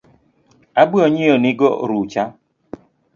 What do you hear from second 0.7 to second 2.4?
Abo nyieo ni go orucha